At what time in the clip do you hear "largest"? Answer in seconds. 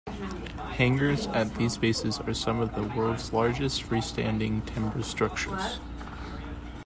3.31-3.83